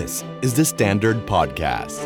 [0.00, 1.98] This is the Standard Podcast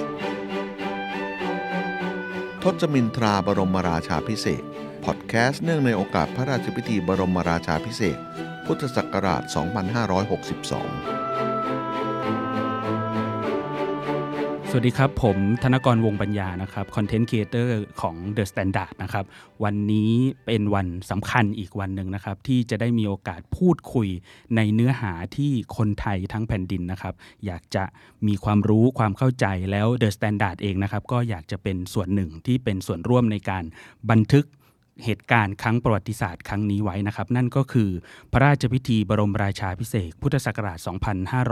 [2.63, 4.63] ทศมินทราบรมราชาภิเษ
[5.05, 8.19] พอดแคสต์เนื่องในโอกาสพระราชพิธีบรมราชาภิเษก
[8.67, 9.43] พุทธศักราช
[10.17, 11.26] 2562
[14.71, 19.25] สวัสดีครับ ผมธนกรวงปัญญานะครับ content creator ของ The Standard นะครับ
[19.65, 20.13] วันนี้
[20.47, 24.09] เป็นวันสำคัญอีกวันหนึ่งนะครับที่จะได้มีโอกาสพูดคุย
[24.57, 27.15] ในเนื้อหาที่คนไทยทั้งแผ่นดินนะครับ
[27.47, 27.85] อยากจะ
[28.27, 33.65] มีความรู้ความเข้าใจแล้ว The Standard เองนะครับก็อยากจะเป็นส่วนหนึ่งที่เป็นส่วนร่วมในการ
[34.11, 34.45] บันทึก
[35.05, 37.91] เหตุการณ์ครั้งประวัติศาสตร์ครั้งนี้ไว้นะครับ นั่นก็คือ
[38.33, 40.79] พระราชพิธีบรมราชาพิเศษพุทธศักราช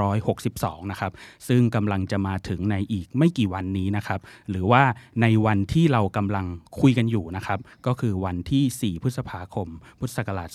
[0.08, 1.12] 2562 นะครับ
[1.48, 4.82] ซึ่งกำลังจะมาถึงในอีกไม่กี่วันนี้นะครับ หรือว่า
[5.22, 6.46] ในวันที่เรากำลัง
[6.80, 9.68] คุยกันอยู่นะครับ ก็คือวันที่ 4 พฤษภาคม
[9.98, 10.48] พุทธศักราช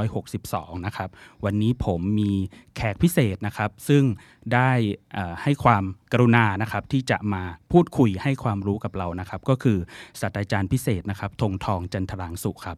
[0.00, 1.08] 2562 นะครับ
[1.44, 2.32] วันนี้ผมมี
[2.76, 4.02] แขกพิเศษนะครับ ซึ่ง
[4.54, 4.70] ได้
[5.42, 9.78] ให้ความ กรุณานะครับที่จะมาพูดคุยให้ความรู้กับเรานะครับ ก็คือ
[10.20, 12.76] ศาสตราจารย์พิเศษนะครับธงทองจันทรางสุขครับ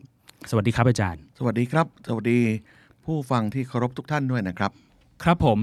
[0.50, 2.40] สวัสดีครับอาจารย์ สวัสดีครับ สวัสดี
[3.04, 4.70] ผู้ฟังที่เคารพทุกท่านด้วยนะครับ
[5.24, 5.58] ครับผม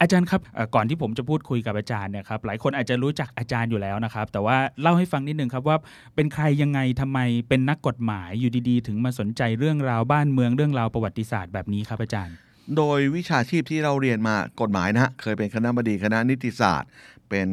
[0.00, 5.76] อาจารย์ครับเอ่อก่อนที่ผมจะพูดคุยกับอาจารย์เนี่ยครับหลายคนอาจจะรู้จักอาจารย์อยู่แล้วนะครับ แต่ว่าเล่าให้ฟังนิดนึงครับว่า
[6.14, 7.18] เป็นใครยังไงทำไม
[7.48, 12.36] เป็นนักกฎหมายอยู่ดีๆ ถึงมาสนใจเรื่องราวบ้านเมืองเรื่องราวประวัติศาสตร์แบบนี้ครับอาจารย์
[12.76, 16.88] โดยวิชาชีพที่เราเรียนมากฎหมายนะฮะเคยเป็นคณะบดีคณะนิติศาสตร์
[17.34, 17.50] เป็น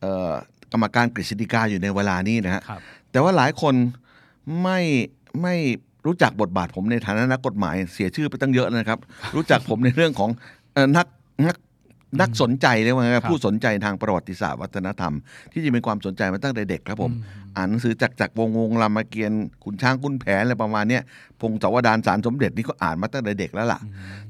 [0.00, 0.32] เอ่อ
[0.72, 2.80] กรรมการกฤษฎีกาอยู่ในเวลานี้นะฮะครับ
[3.10, 3.74] แต่ว่าหลายคน
[4.62, 4.80] ไม่
[5.42, 5.54] ไม่
[6.06, 8.98] รู้จักบทบาทผมในฐานะนักกฎหมายเสียชื่อไปตั้งเยอะนะครับ
[9.36, 10.30] รู้จักผมในเรื่องของ
[10.72, 11.06] เอ่อนัก
[11.46, 11.56] นัก
[12.20, 15.14] นักสนใจเรียกว่าไงครับผู้สนใจทางประวัติศาสตร์วัฒนธรรม
[15.52, 17.12] ที่จะมีความสนใจมาตั้งแต่เด็กครับผม
[17.56, 21.02] อ่านหนังสือจากจากวงวงรามเกียรติ์ขุนช้างขุนแผนอะไรประมาณเนี้ย
[21.40, 23.80] พงศาวดารสารสมเด็จนี่ก็อ่านมาตั้งแต่เด็กแล้วล่ะ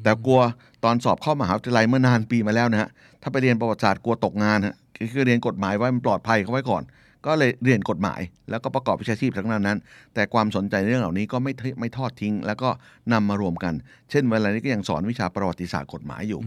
[0.02, 0.40] แต่กลัว
[0.84, 2.88] ตอนสอบเข้ามหาวิทยาลัยเมื่อนานปีมาแล้วนะฮะ
[3.22, 6.82] ถ้าไปเรียนประวัติศาสตร์กลัวตกงานฮะคือคือเรียนกฎหมายไว้มันปลอดภัยเขาไว้ก่อน
[7.26, 9.78] ก็เลยเรียนกฎหมาย แล้วก็ประกอบวิชาชีพทั้งนั้นนั้น
[10.14, 12.68] แต่ความสนใจในเรื่องเหล่านี้ก็ไม่ทไม่ทอดทิ้ง แล้วก็
[13.12, 13.74] นำมารวมกัน
[14.10, 16.40] เช่นเวลานี้ก็ยังสอนวิชาประวัติศาสตร์กฎหมายอยู่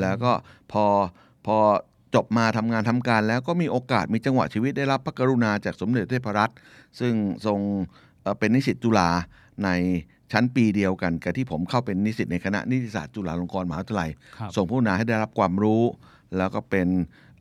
[0.00, 0.32] แล้วก็
[0.72, 0.84] พอ
[1.46, 1.56] พอ
[2.14, 6.56] จบมาทำงานทำการแล้วก็มีโอกาสมีจังหวะชีวิตได้รับพระกรุณาจากสมเด็จพระเทพรัตน์
[7.00, 7.14] ซึ่ง
[7.46, 7.60] ทรง
[8.22, 9.10] เอ่อเป็นนิสิตจุฬา
[9.64, 9.68] ใน
[10.32, 15.82] ชั้นปีเดียวกันกับที่ผมเข้าเป็นนิสิตในคณะนิติศาสตร์จุฬาลงกรณ์มหาวิทยาลัยครับส่งผู้นาให้ได้รับความรู้
[16.36, 16.88] แล้วก็เป็น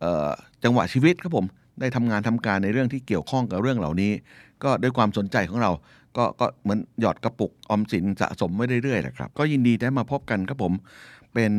[0.01, 0.29] เอ่อ
[0.63, 1.45] จังหวะชีวิตครับผม
[1.79, 4.11] ได้ทำงานทำการในเรื่องที่เกี่ยวข้องกับเรื่องเหล่านี้
[4.63, 5.71] ก็ด้วยความสนใจของเรา
[6.17, 10.73] ก็ก็เหมือนหยอดกระปุกออมสินสะสมไว้เรื่อยๆนะครับ ก็ยินดีได้มาพบกันครับผม
[11.33, 11.53] เป็น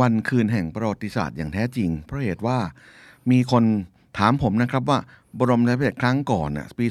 [0.00, 2.58] วันคืนแห่งประวัติศาสตร์อย่างแท้จริง เพราะเหตุว่า
[3.30, 3.64] มีคน
[4.18, 4.98] ถามผมนะครับว่า
[5.38, 6.86] บรมราชาพิเศษกครั้งก่อนน่ะปี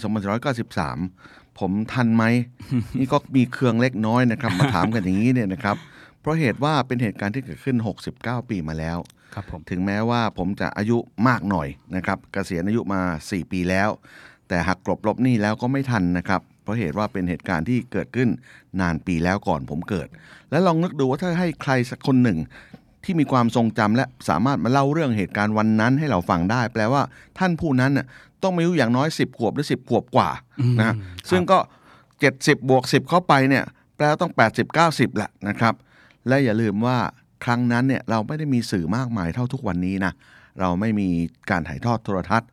[0.78, 2.24] 2493 ผมทันไหม
[3.00, 5.78] นี่ก็มีเครื่องเล็กน้อยนะครับ มาถามกันอย่างนี้เนี่ยนะครับ
[6.22, 7.78] เพราะเหตุว่าเป็นเหตุการณ์ที่เกิดขึ้น
[8.16, 8.98] 69 ปีมาแล้ว
[9.70, 13.90] ถึงแม้ว่าผมจะอายุมากหน่อยนะครับเกษียณอายุมา 4 ปีแล้ว
[14.48, 18.30] แต่หักกลบลบหนี้แล้วก็ไม่ทันนะครับ เพราะเหตุว่าเป็นเหตุการณ์ที่เกิดขึ้น
[18.80, 20.08] นานปีแล้วก่อนผมเกิด
[20.52, 22.40] แล้วลองนึกดูว่าถ้าให้ใครสักคนหนึ่ง
[23.04, 27.02] ที่มีความทรงจำและสามารถมาเล่าเรื่องเหตุการณ์วันนั้นให้เราฟังได้ แปลว่า
[27.40, 28.06] ท่านผู้นั้นน่ะ
[28.44, 30.30] ต้องมีอายุอย่างน้อย 10 ขวบหรือ 10 ขวบกว่า
[30.80, 30.96] นะฮะ
[31.30, 31.60] ซึ่งก็
[32.14, 33.64] 70 บวก 10 เข้าไปเนี่ย
[33.96, 35.74] แปลว่าต้อง 80 90แหละนะครับ
[36.28, 36.98] และอย่าลืมว่า
[37.44, 40.14] ครั้งนั้นเนี่ยเราไม่ได้มีสื่อมากมายเท่าทุกวันนี้นะ
[40.60, 41.08] เราไม่มี
[41.50, 42.50] การถ่ายทอดโทรทัศน์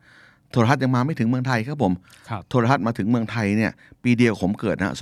[0.51, 1.93] โทรทัศน์ยังมาไม่ถึงเมืองไทยครับผม
[2.29, 3.71] ครับโทรทัศน์มาถึงเมืองไทยเนี่ย
[4.03, 4.93] ปีเดียวผมเกิดนะ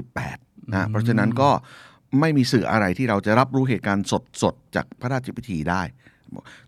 [0.00, 1.50] 2498นะเพราะฉะนั้นก็
[2.20, 4.06] ไม่มีสื่ออะไรที่เราจะรับรู้เหตุการณ์
[4.42, 5.82] สดๆจากพระราชพิธีได้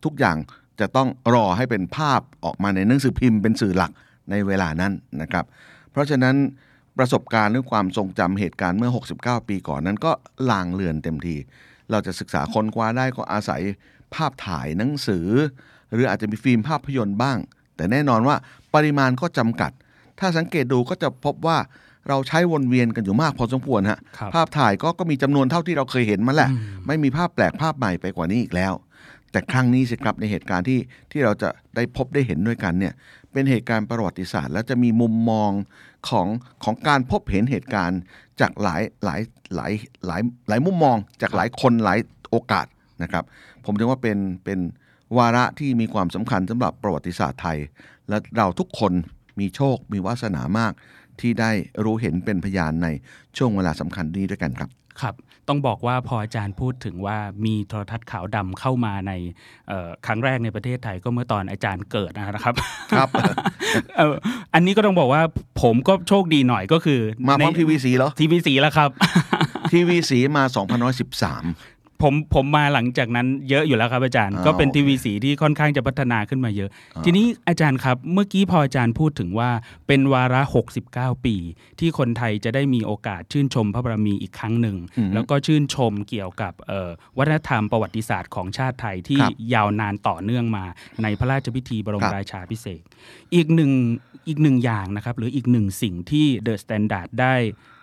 [0.04, 0.36] ทุกอย่าง
[0.80, 3.92] จะต้องรอให้เป็นภาพออกมาในหนังสือพิมพ์เป็นสื่อหลัก
[4.30, 4.92] ในเวลานั้น
[5.22, 5.44] นะครับ
[5.90, 6.36] เพราะฉะนั้น
[6.98, 10.12] ประสบการณ์เรื่องความทรงจำเหตุการณ์เมื่อ 69 ปีก่อนนั้นก็
[10.50, 11.36] ลางเลือนเต็มที
[11.90, 13.60] เราจะศึกษาค้นคว้าได้ก็อาศัย
[14.14, 15.26] ภาพถ่ายหนังสือ
[15.92, 17.38] หรืออาจจะมีฟิล์มภาพยนตร์บ้าง
[17.76, 18.36] แต่แน่นอนว่า
[18.74, 19.72] ปริมาณก็จำกัด
[20.20, 21.58] ถ้าสังเกตดูก็จะพบว่า
[22.08, 26.50] เราใช้วนเวียนกันอยู่มากพอสมควรฮะครับภาพถ่ายก็ก็มีจำนวนเท่าที่เราเคยเห็นมาแหละ
[26.86, 28.72] ไม่มีภาพแปลกภาพใหม่ไปกว่านี้อีกแล้ว
[29.32, 30.80] แต่ครั้งนี้สิครับในเหตุการณ์ที่
[31.12, 32.94] ที่เราจะได้พบได้เห็นด้วยกันเนี่ย
[33.32, 35.50] เป็นเหตุการณ์ประวัติศาสตร์ แล้วจะมีมุมมอง
[36.08, 36.26] ของ
[36.64, 38.00] ของการพบเห็นเหตุการณ์
[38.40, 39.20] จากหลายหลาย
[39.54, 39.72] หลาย
[40.06, 41.98] หลายหลายมุมมอง จากหลายคนหลาย
[42.30, 42.66] โอกาส
[43.02, 43.24] นะครับ
[43.64, 44.58] ผมถือว่าเป็นเป็น
[45.18, 47.58] วาระที่มีความสำคัญสำหรับประวัติศาสตร์ไทย
[48.08, 48.92] และเราทุกคน
[49.40, 50.72] มีโชคมีวาสนามาก
[51.20, 51.50] ที่ได้
[51.84, 52.88] รู้เห็นเป็นพยานใน
[53.36, 54.70] ช่วงเวลาสำคัญนี้ด้วยกันครับ
[55.02, 55.14] ครับ
[55.48, 59.12] ต้องบอกว่าพออาจารย์พูดถึงว่ามีโทรทัศน์ขาวดำเข้ามาใน
[59.68, 62.54] เอ่อครั้งแรกในประเทศไทยก็เมื่อตอนอาจารย์เกิดนะครับ
[62.92, 63.08] ครับ
[63.96, 64.14] เอ่อ
[64.54, 65.22] อันนี้ก็ต้องบอกว่า
[65.62, 68.90] ผมก็โชคดีหน่อยก็คือ มาพร้อมทีวีสีเหรอทีวีสีแล้วครับ
[69.72, 70.44] ทีวีสีมา
[71.14, 79.50] 2013 ผมผมมาหลังจากนั้นเยอะอยู่แล้วครับอาจารย์อ่าก็เป็นโอเคทีวีสีที่ค่อนข้างจะพัฒนาขึ้นมาเยอะอ่าทีนี้อาจารย์ครับ เมื่อกี้พออาจารย์พูดถึงว่า
[79.86, 80.42] เป็นวาระ
[80.84, 81.36] 69 ปี
[81.80, 90.64] ที่คนไทยจะได้มีโอกาสชื่นชมพระบารมีอีกครั้งหนึ่งอืมแล้วก็ชื่นชมเกี่ยวกับเอ่อวัฒนธรรมประวัติศาสตร์ของชาติไทยที่ครับยาวนานต่อเนื่องมา
[91.02, 92.84] ในพระราชพิธีบรมครับราชาพิเศษก
[93.34, 93.72] อีกหนึ่ง
[94.28, 97.34] อีกหนึ่งอย่างนะครับหรืออีกหนึ่งสิ่งที่ THE STANDARD ได้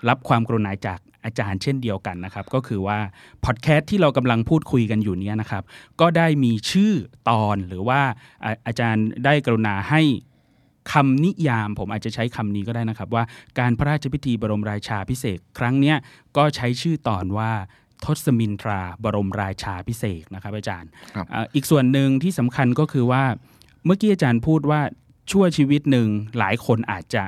[0.10, 2.98] รับความกรุณาจาก อาจารย์เช่นเดียวกันนะครับ ก็คือว่า
[3.46, 5.64] พอดแคสต์ที่เรากำลังพูดคุยกันอยู่เนี้ยนะครับ
[6.02, 6.94] ก็ได้มีชื่อ
[7.30, 8.02] ตอนหรือว่า
[8.46, 10.02] อาอาจารย์ได้กรุณาให้
[10.94, 13.24] คำนิยามผมอาจจะใช้คำนี้ก็ได้นะครับ ว่า
[13.60, 15.98] การพระราชพิธีบรมราชาภิเษกครั้งเนี้ย
[16.38, 17.52] ก็ใช้ชื่อตอนว่า
[18.06, 23.24] ทศมินทราบรมราชาภิเษกนะครับ อาจารย์ครับอ่าอีกส่วนหนึ่งที่สำคัญก็คือว่า
[23.86, 24.82] เมื่อกี้อาจารย์พูดว่า
[25.32, 26.08] ชั่วชีวิตหนึ่ง
[26.38, 27.24] หลายคนอาจจะ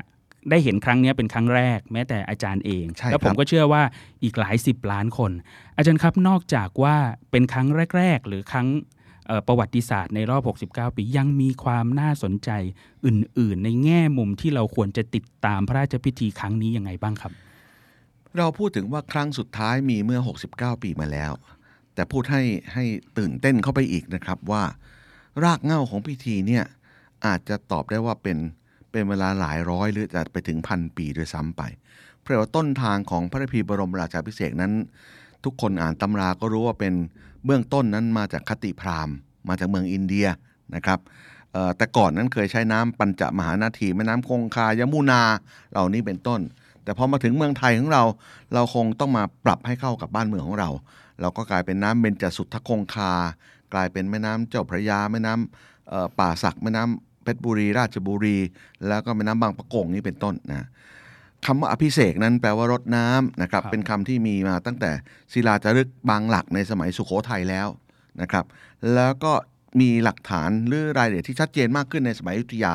[0.50, 3.84] ได้เห็นครั้งเนี้ยเป็นครั้งแรก แม้แต่อาจารย์เองใช่แล้วผมครับก็เชื่อว่า
[4.24, 5.32] อีกหลายสิบล้านคน
[5.78, 6.96] อาจารย์ครับนอกจากว่า
[7.32, 7.68] เป็นครั้ง
[7.98, 8.68] แรก ๆ หรือครั้ง
[9.28, 12.50] เอ่อประวัติศาสตร์ในรอบ 69 ปี ยังมีความน่าสนใจ
[13.06, 17.32] อื่น ๆ ในแง่มุมที่เราควรจะติดตามพระราชพิธีครั้งนี้ยังไงบ้างครับ
[18.38, 20.20] เราพูดถึงว่าครั้งสุดท้ายมีเมื่อ
[20.52, 21.32] 69 ปีมาแล้ว
[21.94, 22.84] แต่พูดให้ให้
[23.18, 24.64] ตื่นเต้นเข้าไปอีกนะครับว่า
[25.44, 26.64] รากเหง้าของพิธีเนี่ย
[27.26, 28.38] อาจจะตอบได้ว่าเป็น
[28.92, 31.62] เป็นเวลาหลายร้อยหรือจะไปถึงพันปีด้วยซ้ำไป
[32.22, 34.74] เพราะว่าต้นทางของพระพีบรมราชาภิเศษนั้น
[35.44, 36.94] ทุกคนอ่านตำราก็รู้ว่าเป็น
[37.46, 39.16] เบื้องต้นนั้นมาจากคติพราหมณ์
[39.48, 40.28] มาจากเมืองอินเดีย
[40.76, 41.00] นะครับ
[41.78, 45.22] แต่ก่อนนั้นเคยใช้น้ำปัญจมหานาทีแม่น้ำคงคายมุนา
[45.72, 46.42] เหล่านี้เป็นต้น
[46.84, 48.04] แต่พอมาถึงเมืองไทยของเรา
[48.54, 50.70] เราคงต้องมาปรับให้เข้ากับบ้านเมืองของเรา
[51.22, 53.14] เราก็กลายเป็นน้ำเบญจสุทธคงคา
[53.74, 58.38] กลายเป็นแม่น้ำเจ้าพระยาแม่น้ำเอ่อป่าสักแม่น้ำ เพชรบุรี ราชบุรี
[58.88, 60.68] แล้วก็แม่น้ำบางปะกงนี่เป็นต้นนะ
[61.46, 64.92] คำว่าอภิเษกนั้นแปลว่ารดน้ำนะครับครับเป็นคำที่มีมาตั้งแต่
[65.34, 67.68] ศิลาจารึกบางหลักในสมัยสุโขทัยแล้ว
[68.22, 68.46] นะครับ
[68.96, 69.34] แล้วก็
[69.80, 72.74] มีหลักฐานหรือรายละเอียดที่ชัดเจนมากขึ้นในสมัยอยุธยา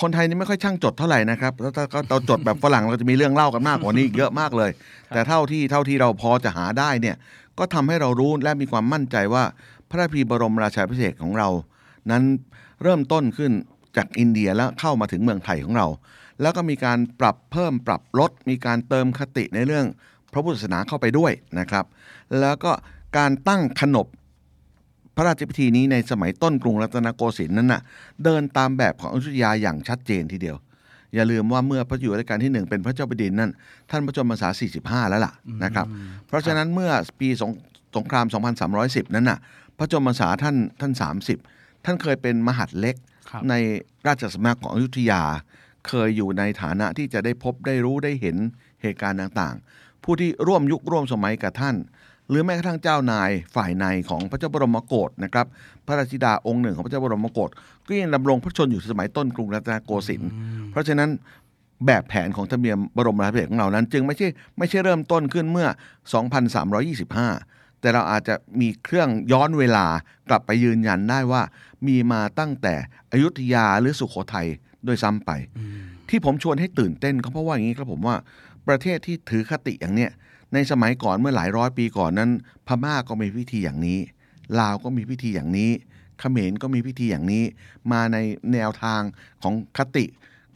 [0.00, 4.70] คนไทยนี่ไม่ค่อยช่างจดเท่าไหร่นะครับแล้วถ้าเราจดแบบฝรั่งเราจะมีเรื่องเล่ากันมากกว่านี้อีกเยอะมากเลย
[5.08, 7.16] แต่เท่าที่เท่าที่เราพอจะหาได้เนี่ย
[7.58, 9.44] ก็ทำให้เรารู้และมีความมั่นใจว่า
[9.88, 11.48] พระราชพิธีบรมราชาภิเษกของเรา
[12.10, 12.22] นั้น
[12.82, 13.52] เริ่มต้นขึ้น
[13.96, 15.86] จากอินเดียแล้วเข้ามาถึงเมืองไทยของเรา
[16.42, 19.86] แล้วก็มีการปรับเพิ่มปรับลด มีการเติมคติในเรื่อง
[20.32, 21.84] พระพุทธศาสนาเข้าไปด้วยนะครับ
[22.40, 22.72] แล้วก็
[23.18, 24.06] การตั้งขนบ
[25.16, 27.80] พระราชพิธีนี้ในสมัยต้นกรุงรัตนโกสินทร์นั้นน่ะ
[28.24, 30.56] เดินตามแบบของอยุธยาอย่างชัดเจนทีเดียว
[31.14, 33.50] อย่าลืมว่าเมื่อพระอยู่รัชกาลที่หนึ่งเป็นพระเจ้าแผ่นดินนั่น
[33.90, 34.48] ท่านพระชนมพรรษา
[35.06, 35.32] 45 แล้วล่ะ
[35.64, 35.86] นะครับ
[36.26, 36.90] เพราะฉะนั้นเมื่อ
[37.20, 37.50] ปีสง
[37.96, 38.26] สงคราม
[38.70, 39.38] 2310 นั้นน่ะ
[39.78, 40.92] พระชนมพรรษาท่านท่าน
[41.28, 42.96] 30 ท่านเคยเป็นมหัดเล็ก
[43.30, 43.54] ครับใน
[44.06, 45.22] ราชสำนักของอยุธยา
[45.88, 48.36] เคยอยู่ในฐานะที่จะได้พบได้รู้ได้เห็น
[48.82, 51.76] เหตุการณ์ต่างๆ ผู้ที่ร่วมยุคร่วมสมัยกับท่าน
[52.28, 55.46] หรือแม้กระทั่งเจ้านายฝ่ายในของพระเจ้าบรมโกศนะครับ
[55.86, 57.50] พระราชธิดาองค์หนึ่งของพระเจ้าบรมโกศ
[57.86, 60.30] ก็ยังดำรงพระชนอยู่สมัยต้นกรุงรัตนโกสินทร์
[60.70, 61.10] เพราะฉะนั้น
[61.86, 64.28] แบบแผนของธรรมเนียมบรมราชาภิเษกของเรานั้น จึงไม่ใช่
[64.58, 65.68] ไม่ใช่เริ่มต้นขึ้นเมื่อ
[66.88, 69.86] 2325 แต่เราอาจจะมีเครื่องย้อนเวลา
[70.28, 71.42] กลับไปยืนยันได้ว่า
[71.86, 72.74] มีมาตั้งแต่
[73.12, 74.48] อยุธยาหรือสุโขทัย
[74.86, 75.30] ด้วยซ้ำไป
[76.08, 78.16] ที่ผมชวนให้ตื่นเต้นก็เพราะว่าอย่างนี้ครับผมว่า
[78.68, 80.10] ประเทศที่ถือคติอย่างเนี้ย
[80.54, 82.30] ในสมัยก่อนเมื่อหลายร้อยปีก่อนนั้น
[82.66, 83.98] พม่าก็มีพิธีอย่างนี้
[84.60, 85.70] ลาวก็มีพิธีอย่างนี้
[86.18, 87.44] เขมรก็มีพิธีอย่างนี้
[87.92, 88.16] มาใน
[88.52, 89.00] แนวทาง
[89.42, 90.04] ของคติ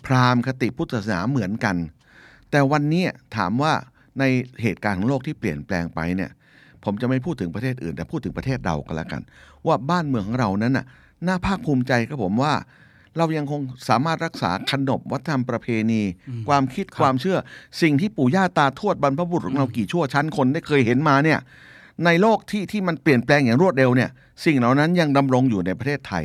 [0.05, 1.77] พราหมณ์คติพุทธศาสนาเหมือนกัน
[2.51, 3.05] แต่วันนี้
[3.37, 3.73] ถามว่า
[4.19, 4.25] ใน
[4.63, 6.31] เหตุการณ์ของโลกที่เปลี่ยนแปลงไปเนี่ย
[6.85, 9.23] ผมจะไม่พูดถึงประเทศอื่น แต่พูดถึงประเทศเรากันแล้วกัน
[9.67, 10.87] ว่าบ้านเมืองของเรานั้นน่ะ
[11.27, 12.53] น่าภาคภูมิใจครับผมว่า
[13.19, 16.03] เรายังคงสามารถรักษาขนบวัฒนธรรมประเพณี
[16.49, 17.39] ความคิดความเชื่อ
[17.83, 21.39] สิ่งที่ปู่ย่าตาทวดบรรพบุรุษของเรากี่ชั่วชั้นคนได้เคยเห็นมาเนี่ย
[22.05, 24.11] ในโลกที่ที่มันเปลี่ยนแปลงอย่างรวดเร็วเนี่ย
[24.45, 26.25] สิ่งเหล่านั้นยังดำรงอยู่ในประเทศไทย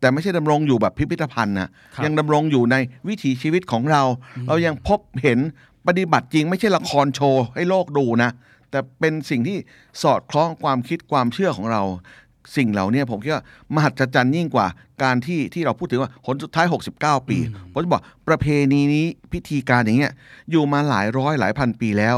[0.00, 2.76] แต่ไม่ใช่ดำรงอยู่แบบพิพิธภัณฑ์นะครับยังดำรงอยู่ใน
[3.08, 4.02] วิถีชีวิตของเรา
[4.48, 5.38] เรายังพบเห็น
[5.86, 8.30] ปฏิบัติจริง ไม่ใช่ละครโชว์ให้โลกดูนะ
[8.76, 9.58] แต่เป็นสิ่งที่
[10.02, 11.82] สอดคล้องความคิดความเชื่อของเรา
[12.56, 14.66] สิ่งเหล่านี้ผมคิดว่ามหัศจรรย์ยิ่งกว่า
[15.02, 16.66] การที่ที่เราพูดถึงว่าผลสุดท้าย
[16.96, 17.38] 69 ปี
[17.72, 20.12] ผมจะบอกประเพณีนี้พิธีการอย่างเงี้ย
[20.50, 22.16] อยู่มาหลายร้อยหลายพันปีแล้ว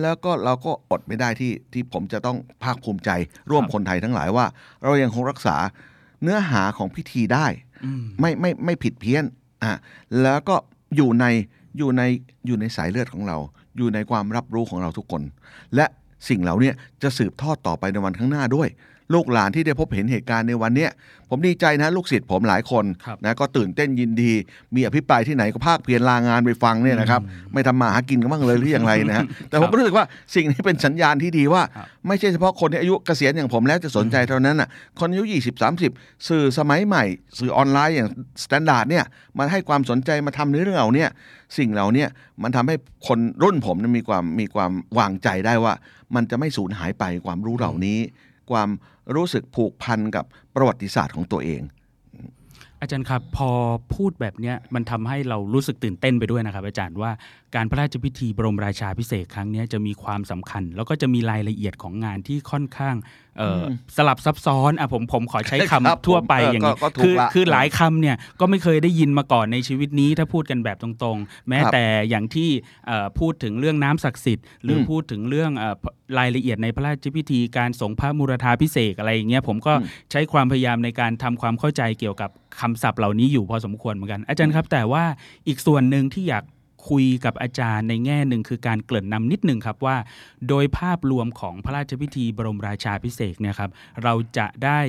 [0.00, 3.10] แล้วก็เราก็อดไม่ได้ที่ที่ผมจะต้องภาคภูมิใจ
[3.50, 4.46] ร่วมครับคนไทยทั้งหลายว่า
[4.82, 5.56] เรายังคงรักษา
[6.22, 7.46] เนื้อหาของพิธีได้
[7.84, 9.24] อืมไม่ไม่ไม่ผิดเพี้ยน
[9.62, 9.72] อะ
[10.22, 10.56] แล้วก็
[10.96, 11.24] อยู่ใน
[11.78, 12.02] อยู่ใน
[12.46, 13.38] อยู่ในสายเลือดของเรา
[13.76, 15.22] อยู่ในความรับรู้ของเราทุกคน
[15.76, 15.86] และ
[16.28, 16.72] สิ่งเหล่านี้
[17.04, 18.70] จะสืบทอดต่อไปในวันข้างหน้าด้วย
[19.14, 20.90] ลูกหลานที่ได้พบเห็นเหตุการณ์ในวันเนี้ย
[21.30, 24.32] ผมดีใจนะลูกศิษย์ผมหลายคนครับนะก็ตื่นเต้นยินดี
[24.74, 27.20] มีอภิปรายที่ไหนก็พากเพียรลางานไปฟังเนี่ยนะครับ
[27.52, 34.68] ไม่ทำมาหากินกันบ้างเลยหรืออย่างไรนะฮะแต่ผมรู้สึกว่าสิ่งนี้เป็นสัญญาณที่ดีว่าครับไม่ใช่เฉพาะคนที่อายุเกษียณอย่างผมแล้วจะสนใจเท่านั้นอะ
[34.98, 37.04] คนอายุ 20 30 สื่อสมัยใหม่
[37.38, 38.08] สื่อออนไลน์อย่าง
[38.44, 39.04] STANDARD เนี่ย
[39.38, 41.04] มันให้ความสนใจมาทำในเรื่องเหล่าเนี้
[41.58, 42.04] สิ่งเหล่าเนี้
[42.42, 42.74] มันทำให้
[43.06, 45.74] คนรุ่นผมเนี่ยมีความมีความวางใจได้ว่า
[46.14, 47.98] มันจะไม่สูญหายไปความรู้เหล่านี้
[48.50, 48.68] ความ
[49.14, 50.24] รู้สึกผูกพันกับ
[50.54, 51.62] ประวัติศาสตร์ของตัวเอง
[52.80, 53.50] อาจารย์ครับพอ
[53.94, 57.10] พูดแบบนี้มันทำให้เรารู้สึกตื่นเต้นไปด้วยนะครับ อาจารย์ว่า
[57.56, 62.96] การพระราชพิธีบรมราชาพิเศษกครั้งเนี้ยจะมีความสำคัญ แล้วก็จะมีรายละเอียดของงานที่ค่อนข้าง
[63.38, 72.48] เอ่ออสลับซับซ้อนอะผมผมขอใช้คำครับทั่วไปผมเอออย่างนี้ก็ก็ถูกคือละคือหลายคำเนี่ยก็ไม่เคยได้ยินมาก่อนในชีวิตนี้ ถ้าพูดกันแบบตรงๆ แม้ครับแต่อย่างที่
[72.86, 75.74] เอ่อพูดถึงเรื่องน้ำศักดิ์สิทธิ์หรืออมพูดถึงเรื่องเอ่อ
[76.18, 82.30] รายละเอียดในพระราชพิธีการสงพระมุรธาพิเศษกอะไรอย่างเงี้ยผมก็อืมใช้ความพยายามในการทำความเข้าใจเกี่ยวกับ
[82.60, 85.04] คำศัพท์เหล่านี้อยู่พอสมควรเหมือนกัน อาจารย์ครับ แต่ว่า
[85.48, 86.44] อีกส่วนหนึ่งที่อยาก
[86.88, 89.96] คุยกับอาจารย์ในแง่หนึ่งคือการเกริ่นนำนิดหนึ่งครับว่า
[90.48, 93.70] โดยภาพรวมของพระราชพิธีบรมราชาพิเศษกเนี่ยครับ
[94.02, 94.80] เราจะได้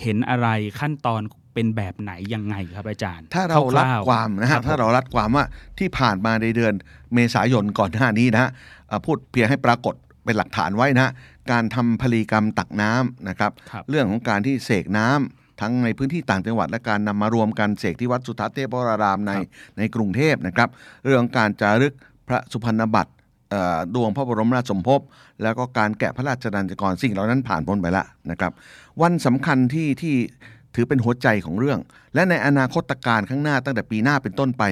[0.00, 0.48] เห็นอะไร
[0.80, 1.22] ขั้นตอน
[1.54, 5.44] เป็นแบบไหนยังไงครับอาจารย์ ถ้าเรารัดๆความนะคฮะรับผมถ้าเรารัดความว่า
[5.78, 6.74] ที่ผ่านมาในเดือน
[7.14, 8.50] เมษายนก่อนหน้านี้นะฮะ
[8.88, 9.94] เอ่อพูดเพียงให้ปรากฏ
[10.24, 11.12] เป็นหลักฐานไว้นะฮะ
[11.50, 20.68] การทำพลีกรรมตักน้ำนะครับครับเรื่องของการที่เสกน้ำ ทั้งในพื้นที่ต่างจังหวัดและการนำมารวมกันเสกที่วัดสุทัศน์เทพวรารามในครับในกรุงเทพนะครับ
[21.04, 21.94] เรื่องของการจารึก
[22.28, 23.12] พระสุพรรณบัตร
[23.50, 25.00] เอ่อดวงพระบรมราชสมภพ
[25.42, 28.52] แล้วก็การแกะพระราชดัญจกรสิ่งเหล่านั้นผ่านพ้นไปแล้วนะครับ
[29.02, 30.14] วันสำคัญที่ที่
[30.74, 31.78] ถือเป็นหัวใจของเรื่อง
[32.14, 34.62] และในอนาคตการข้างหน้าตั้งแต่ปีหน้าเป็นต้นไป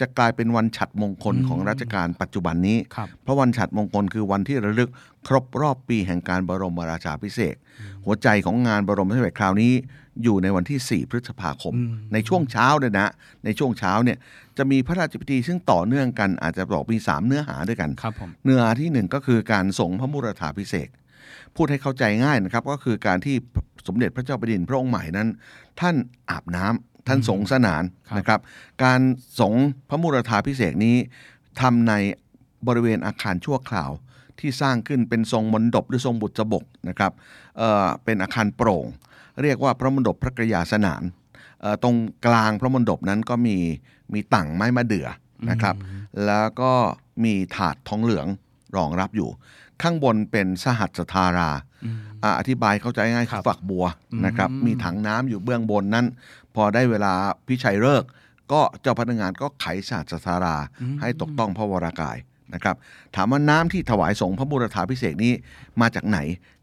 [0.00, 4.90] จะกลายเป็นวันฉัดมงคลของรัชกาลปัจจุบันนี้ครับเพราะวันฉัดมงคลคือวันที่ระลึก
[5.28, 7.58] ครบรอบปีแห่งการบรมราชาพิเศษก
[8.04, 9.72] หัวใจของงานบรมราชาพิเศษกคราวนี้
[10.22, 13.08] อยู่ในวันที่ 4 พฤษภาคมอืมในช่วงเช้าเนี่ยนะ
[13.44, 14.18] ในช่วงเช้าเนี่ย
[14.58, 20.90] จะมีพระราชพิธีซึ่งต่อเนื่องกันอาจจะบอกมี 3 เนื้อหาด้วยกันครับผมเนื้อหาที่หนึ่งก็คือการส่งพระมุรธาพิเศษก
[21.56, 23.36] พูดให้เข้าใจง่ายนะครับ ก็คือการที่
[23.86, 25.28] สมเด็จพระเจ้าแผ่นดินพระองค์ใหม่นั้น
[25.80, 25.94] ท่าน
[26.30, 28.40] อาบน้ำท่านสงสนานครับนะครับ
[28.84, 29.00] การ
[29.40, 29.54] สง
[29.88, 30.96] พระมุรธาพิเศษกนี้
[31.60, 31.92] ทำใน
[32.66, 33.90] บริเวณอาคารชั่วคราว
[34.40, 37.12] ที่สร้างขึ้นเป็นทรงมณฑปหรือทรงบุษบกนะครับ
[37.58, 38.86] เอ่อเป็นอาคารโปร่ง
[39.42, 41.02] เรียกว่าพระมณฑปพระกรยาสนาน
[41.60, 43.56] เอ่อตรงกลางพระมณฑปนั้นก็มี
[44.12, 45.08] มีตั่งไม้มะเดื่อ
[45.50, 45.76] นะครับ
[46.26, 46.72] แล้วก็
[47.24, 48.26] มีถาดทองเหลือง
[48.76, 49.30] รองรับอยู่
[49.82, 51.50] ข้างบนเป็นสหัสธารา
[51.84, 53.86] อืมอ่าอธิบายเข้าใจง่ายครัคือบฝักบัว
[54.26, 56.06] นะครับอืมมีถังน้ำอยู่เบื้องบนนั้น
[56.54, 57.12] พอได้เวลา
[57.46, 58.08] พิชัยเลิกษ์
[58.52, 60.56] ก็เจ้าพนักงานก็ไขสหัสธารา
[61.00, 62.16] ให้ตกต้องพระวรากาย
[62.54, 62.76] นะครับ
[63.16, 65.32] ถามว่าน้ำที่ถวายสงฆ์พระบุรธาพิเศษกนี้
[65.80, 66.18] มาจากไหน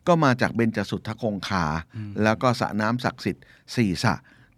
[0.08, 1.66] ก็มาจากเบญจสุทธคงคา
[2.24, 3.44] แล้วก็สระน้ำศักดิ์สิทธิ์
[3.76, 4.14] สี่สระ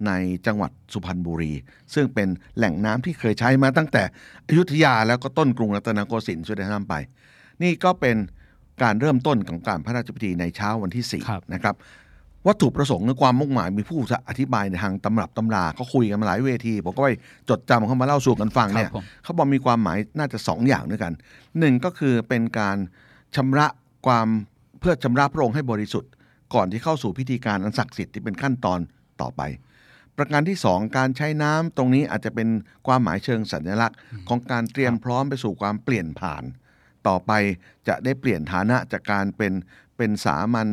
[0.07, 0.11] ใน
[0.45, 1.53] จังหวัดสุพรรณบุรี
[1.93, 2.27] ซึ่งเป็น
[2.57, 4.03] แหล่งน้ำที่เคยใช้มาตั้งแต่
[4.47, 6.93] อยุธยาแล้วก็ต้นกรุงรัตนโกสินทร์ช่วยได้นำไป
[7.63, 8.15] นี่ก็เป็น
[8.83, 11.75] การเริ่มต้นของการพระราชพิธีในเช้าวันที่ครับ4นะครับ
[12.47, 13.97] วัตถุประสงค์และความมุ่งหมายมีผู้
[14.29, 17.09] อธิบายในทางตำรับตำราเขาคุยกันมาหลายเวที ผมก็ไป
[17.49, 21.13] จดจำเข้ามาเล่าสู่กันฟังเนี่ยครับผมเขาบอกมีความหมายน่าจะสองอย่างด้วยกัน
[21.59, 22.77] หนึ่งก็คือเป็นการ
[23.35, 23.67] ชำระ
[24.07, 24.27] ความ
[24.79, 26.11] เพื่อชำระพระองค์ให้บริสุทธิ์
[26.53, 28.79] ก่อนที่เข้าสู่พิธีการอันศักดิ์สิทธิ์ที่เป็นขั้นตอน
[29.21, 29.41] ต่อไป
[30.17, 32.47] ประการที่สองการใช้น้ำตรงนี้อาจจะเป็น
[32.87, 33.97] ความหมายเชิงสัญลักษณ์
[34.29, 36.43] ของการเตรียมพร้อมไปสู่ความเปลี่ยนผ่าน
[37.07, 37.31] ต่อไป
[37.87, 39.53] จะได้เปลี่ยนฐานะจากการเป็น
[39.97, 40.67] เป็นสามัญ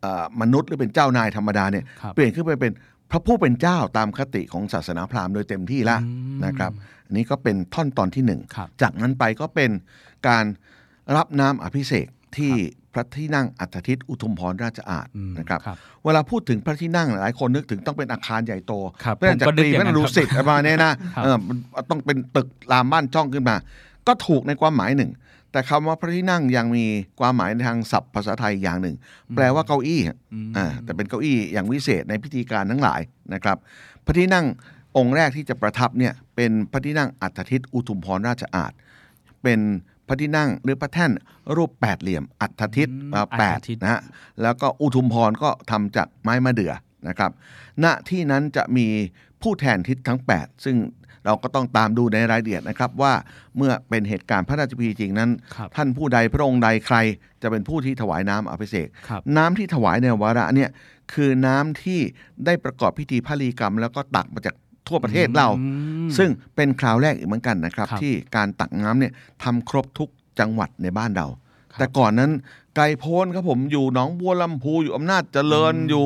[0.00, 2.72] เอ่อมนุษย์หรือเป็นเจ้านายธรรมดาเนี่ยครับเปลี่ยนขึ้นไปเป็น
[3.10, 6.72] พระผู้เป็นเจ้าตามคติของศาสนาพราหมณ์โดยเต็มที่แล้วอืมนะครับ
[7.06, 9.70] อันนี้ก็เป็นท่อนตอนที่หนึ่งครับจากนั้นไปก็เป็น
[10.28, 10.44] การ
[11.16, 12.06] รับน้ำอภิเษก
[12.38, 12.52] ที่
[12.92, 18.72] พระที่นั่งอัฐทิตอุทุมพรราชอาณอืมนะครับครับ เวลาพูดถึงพระที่นั่งหลายคนนึกถึงต้องเป็นอาคารใหญ่โต
[19.04, 21.56] ครับเพื่อนจากผมก็นึตกรีอย่างพนั้ระนนครับรุสิตอะไรประมาณเนี้ยนะครับเออมัน
[21.90, 23.56] ต้องเป็นตึกรามบ้านช่องขึ้นมา
[24.06, 25.10] ก็ถูกในความหมายหนึ่ง
[25.52, 26.84] แต่คำว่าพระที่นั่งยังมี
[27.20, 28.96] ความหมายในทางศัพท์ภาษาไทยอย่างหนึ่ง
[29.34, 33.00] แปลว่าเก้าอี้อะอืมอ่าแต่เป็นเก้าอี้อย่างวิเศษในพิธีการทั้งหลาย
[33.34, 33.56] นะครับ
[34.04, 34.46] พระที่นั่ง
[34.96, 38.72] องค์แรกที่จะประทับเนี่ยเป็นพระที่นั่งอัฐทิตอุทุมพรราชอาณ
[39.42, 39.60] เป็น
[40.08, 41.10] พระที่นั่งหรือพระแท่น
[41.56, 44.00] รูปแปดเหลี่ยม อัฐทิตอืมอ่าแปดอัฐทิตนะฮะ
[44.42, 46.72] แล้วก็อุทุมพรก็ทำจากไม้มะเดื่อ
[47.08, 47.30] นะครับ
[47.84, 48.86] ณที่นั้นจะมี
[49.42, 50.76] ผู้แทนทิศทั้ง 8 ซึ่ง
[51.26, 53.12] เราก็ต้องตามดูในรายละเอียดนะครับว่า
[53.56, 56.96] เมื่อเป็นเหตุการณ์พระราชพิธีจริงนั้นครับท่านผู้ใดพระองค์ใดใคร
[57.42, 60.70] จะเป็นผู้ที่ถวายน้ำอภิเษกครับน้ำที่ถวายในวาระเนี่ย
[61.12, 62.00] คือน้ำที่
[62.46, 64.54] ได้ประกอบพิธีพลีกรรม แล้วก็ตักมาจาก
[64.88, 65.68] ทั่วประเทศเราอื
[66.06, 69.12] มซึ่งเป็นคราวแรกอีกเหมือนกันนะครับครับ ที่การตักน้ำเนี่ย
[69.44, 70.08] ทำครบทุก
[70.40, 71.26] จังหวัดในบ้านเรา
[71.78, 72.30] แต่ก่อนนั้น
[72.76, 76.04] ไกลโพ้นครับผมอยู่หนองบัวลำพูอยู่อำนาจเจริญอยู่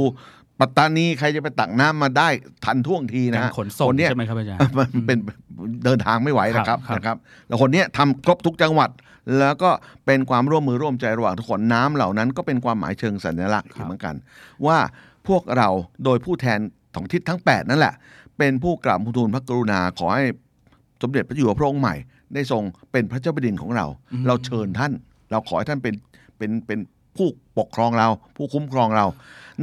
[0.60, 2.28] ปัตตานีใครจะไปตักน้ำมาได้
[2.64, 5.18] ทันท่วงทีนะการฮะขนส่งคนเนี้ยใช่ไหมครับอาจารย์มันเป็น
[5.84, 7.16] เดินทางไม่ไหวนะครับครับนะครับ
[7.48, 8.90] แล้วคนเนี้ยทำครบทุกจังหวัด
[9.38, 9.70] แล้วก็
[10.06, 14.14] เป็นความร่วมมือร่วมใจระหว่างทุกคนน้ำเหล่านั้นก็เป็นความหมายเชิงสัญลักษณ์อีกเหมือนกัน
[14.66, 14.78] ว่า
[15.28, 15.68] พวกเรา
[16.04, 16.58] โดยผู้แทน
[16.94, 17.94] ของทิศทั้ง 8 นั่นแหละ
[18.38, 20.24] เป็นผู้กราบทูลพระกรุณาขอให้
[21.02, 21.94] สมเด็จพระอยู่หัวพระองค์ใหม่
[22.34, 23.86] ได้ทรงเป็นพระเจ้าแผ่นดินของเรา
[24.26, 24.92] เราเชิญท่าน
[25.30, 25.94] เราขอให้ท่านเป็น
[26.38, 26.78] เป็นเป็น
[27.16, 27.28] ผู้
[27.58, 29.06] ปกครองเรา ผู้คุ้มครองเรา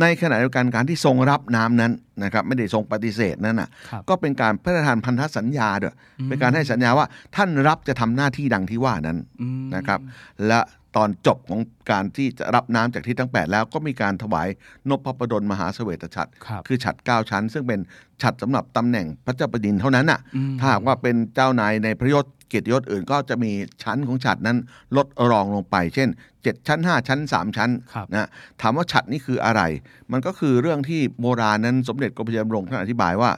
[0.02, 1.92] ในขณะเดียวกันการที่ทรงรับน้ำนั้น
[2.24, 5.96] นะครับ ไม่ได้ทรงปฏิเสธนั่นน่ะครับก็เป็นการพระราชทานพันธสัญญาด้วย
[6.28, 7.06] เป็นการให้สัญญาว่า
[7.36, 10.00] ท่านรับจะทำหน้าที่ดังที่ว่านั้นอืมนะครับ
[10.48, 10.60] และ
[10.98, 11.60] ตอนจบของ
[11.92, 14.48] การที่จะรับน้ำจากที่ทั้ง 8 แล้วก็มีการถวาย
[14.90, 17.80] นพพดลมหาเสวตฉัตรครับคือฉัตร9ชั้น ซึ่งเป็น
[18.22, 23.52] ฉัตรสำหรับตำแหน่งพระเจ้าแผ่นดินเท่านั้นน่ะอืมถ้าหากว่าเป็นเจ้านายในพระยศเกียรติยศอื่นก็จะมี
[23.84, 24.58] ชั้นของฉัตรนั้น
[24.98, 26.10] ลดรองลงไป เช่น
[26.40, 28.28] 7 ชั้น 5 ชั้น 3 ชั้นครับนะ
[28.62, 29.62] ถามว่าฉัตรนี่คืออะไร
[30.12, 33.32] มันก็คือเรื่องที่โบราณนั้นสมเด็จกรมพระยาดำรงท่านอธิบายว่า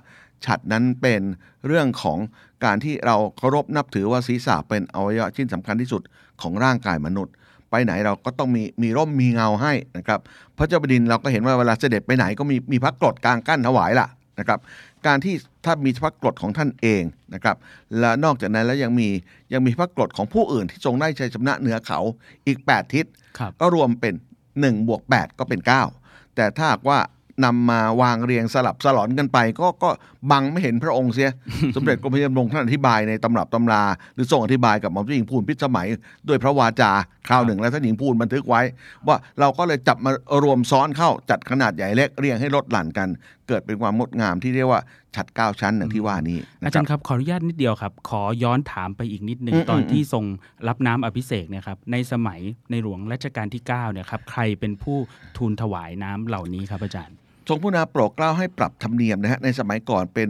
[0.46, 1.22] ฉัตรนั้นเป็น
[1.68, 2.18] เรื่องของ
[2.66, 6.02] การที่เราเคารพนับถือว่าศีรษะเป็นอวัยวะชิ้นสำคัญที่สุด
[6.42, 7.34] ของร่างกายมนุษย์
[7.72, 10.20] ไปไหนเราก็ต้องมีมีร่มมีเงาให้นะครับ
[10.58, 14.08] พระเจ้าแผ่นดินเราก็เห็นว่าเวลาเสด็จไปไหนก็มีมีพระกรดกลางกั้นถวายล่ะ
[14.40, 14.60] นะครับ
[15.08, 17.56] การที่ถ้ามีพระกรดของท่านเองนะครับ
[18.00, 19.10] และนอกจากนั้นแล้วยังมี
[19.54, 22.00] ยังมีพระกรดของผู้อื่นที่ทรงได้ชัยชนะเหนือเขา
[22.48, 23.06] อีก 8 ทิศ
[23.40, 24.14] ครับก็รวมเป็น
[24.52, 25.62] 1บวก8ก็เป็น
[26.00, 27.00] 9 แต่ถ้าหากว่า
[27.46, 29.90] นำมาวางเรียงสลับสลอนกันไป ก็ก็
[30.32, 31.30] บังไม่เห็นพระองค์เสีย
[31.76, 33.84] สมเด็จกรมพระยาดำรงท่านอธิบายในตำรับตำรา
[34.16, 35.88] หรือทรงอธิบายกับหม่อมเจ้าหญิงพูนพิสมัย
[36.28, 36.92] ด้วยพระวาจา
[37.28, 38.62] คราวหนึ่ง แล้วท่านหญิงพูนบันทึกไว้
[39.08, 40.12] ว่าเราก็เลยจับมา
[40.44, 43.08] รวมซ้อนเข้าจัดขนาดใหญ่เล็กเรียงให้ลดหลั่นกัน
[43.48, 44.82] เกิดเป็นความงดงามที่เรียกว่า
[45.16, 50.24] ฉัดเก้าชั้นอย่างที่ว่านี้อานะคจารัรบย์ครับขออนุญาตนิดเดียวครับ ขอย้อนถามไปอีกนิดหนึ่งอืมตอนอืมที่ทรง
[50.68, 52.40] รับน้ำอภิเษกเนี่ยครับในสมัย
[52.72, 54.98] ในหลวงรัชกาลที่9เนี่ยครับใครเป็นผู้
[55.38, 57.18] ทูลถวายน้ำเหล่านี้ครับอาจารย์
[57.48, 60.30] ทรงพุนาโปรดเกล้าให้ปรับธรรมเนียมนะฮะในสมัยก่อนเป็น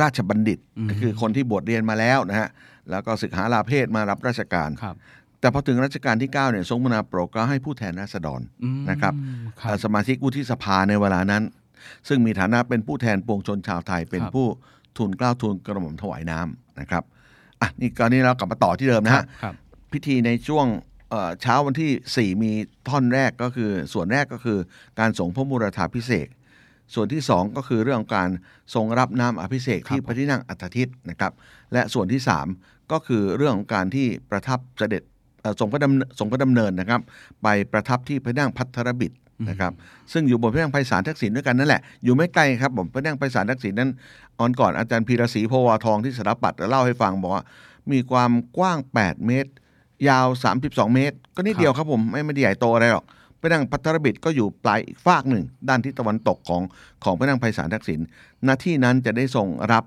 [0.00, 2.48] ราชบัณฑิตอืมก็คือคนที่บวชเรียนมาแล้วนะฮะ
[2.90, 4.96] แล้วก็ศึกหาลาเพศมารับราชการครับ
[5.40, 9.14] แต่พอถึงรัชกาลที่ 9 เนี่ยทรงพุนาโปรดเกล้าให้ผู้แทนราษฎรอืมนะครับ
[9.60, 11.42] ครับเอ่อสมาชิกวุฒิสภาในเวลานั้น
[12.08, 14.46] ซึ่งมีฐานะเป็นผู้แทนปวงชนชาวไทย เป็นครับผู้
[14.96, 17.02] ทูลเกล้าทูลกระหม่อมถวายน้ำนะครับ
[17.60, 19.54] อะนี่กรณีเรากลับมาต่อที่เดิมนะฮะครับ
[19.92, 20.66] พิธีในช่วง
[21.10, 22.52] เอ่อเช้าวันที่ 4 มี
[22.88, 24.58] ท่อนแรกก็คือส่วนแรกก็คือ
[24.98, 26.30] การส่งพระมูรธาพิเศษก
[26.94, 28.28] ส่วนที่ 2 ก็คือเรื่องของการ
[28.74, 31.32] ทรงรับน้ำอภิเษกครับที่พระที่นั่งอัฐทิตนะครับ
[31.72, 32.20] และส่วนที่
[32.56, 35.02] 3 ก็คือเรื่องของการที่ประทับเสด็จ
[35.42, 37.00] เอ่อทรงพระดำเนินทรงพระดำเนินนะครับ
[37.42, 39.12] ไปประทับที่พระที่นั่งพัทรบิด
[39.48, 39.72] นะครับ
[40.12, 43.90] ซึ่งอยู่บนพระที่นั่งไพศาลทักษิณด้วยกันนั่นแหละอยู่ไม่ไกลครับผมพระที่นั่งไพศาลทักษิณนั้น
[44.38, 47.44] ออนก่อนอาจารย์พีระศรีโพวาทองที่สถาปัตย์เล่าให้ฟังบอกว่า
[47.92, 49.50] มีความกว้าง 8 เมตร
[50.08, 50.26] ยาว
[50.60, 53.04] 32 เมตร ก็นิดเดียวครับผมไม่ไม่ได้ใหญ่โตอะไรหรอก
[53.40, 56.62] พระนั่งพัทรบิดก็อยู่ปลายอีกฝากหนึ่ง ด้านทิศตะวันตกของ
[57.04, 58.00] ของพระนั่งไพศาลทักษิณ
[58.46, 59.84] ณที่นั้นจะได้ทรงรับ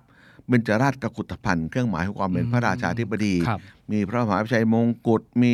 [0.47, 3.59] เบญจราชกกุฏภัณฑ์เครื่องหมายของความเป็นพระราชาธิบดีครับ
[3.91, 5.53] มีพระมหาพิชัยมงกุฎมี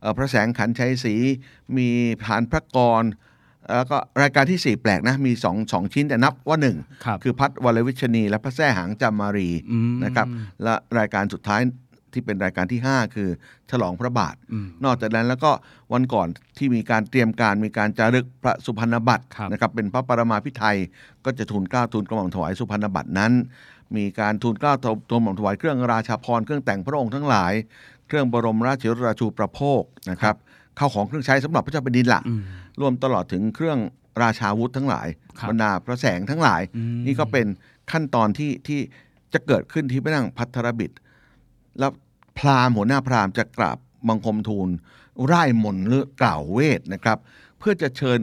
[0.00, 1.14] เอ่อพระแสงขันชัยศรี
[1.76, 1.88] มี
[2.24, 3.04] ฐานพระกร
[3.70, 10.26] แล้วก็รายการที่ 4 แปลกนะมีสองสองชิ้นแต่นับว่าหนึ่งครับคือพัดวรวิชนี และพระแท่หางจามารีอืมนะครับ
[10.62, 11.60] และรายการสุดท้าย
[12.14, 13.28] ที่เป็นรายการที่ 5 คือ
[13.70, 15.50] ฉลองพระบาทอืมนอกจากนั้นแล้วก็
[15.92, 20.76] วันก่อนที่มีการเตรียมการมีการจารึกพระสุพรรณบัตรครับนะครับเป็นพระปรมาภิไธย
[21.24, 23.32] ก็จะทูลเกล้าทูลกระหม่อมถวายสุพรรณบัตรนั้น
[23.96, 27.52] มีการทูลเกล้าทูลกระหม่อมถวายเครื่องราชาภรณ์เครื่องแต่งพระองค์ทั้งหลาย
[28.06, 30.34] เครื่องบรมราชราชูประโภคนะครับ
[30.76, 32.42] เข้าของเครื่องใช้สำหรับพระเจ้าแผ่นดินละอืม
[32.80, 33.78] รวมตลอดถึงเครื่อง
[34.22, 35.06] ราชาวุธทั้งหลาย
[35.38, 37.46] ครับบรรดาพระแสงทั้งหลายอืมนี่ก็เป็น
[37.92, 38.80] ขั้นตอนที่ที่
[39.34, 40.90] จะเกิดขึ้นที่พระนั่งพัทรบิด
[41.78, 41.90] แล้ว
[42.38, 44.68] พราหมณ์หัวหน้าพราหมณ์จะกราบบังคมทูล
[45.32, 47.18] ร่ายมนต์หรือกล่าวเวทนะครับ
[47.58, 48.20] เพื่อจะเชิญ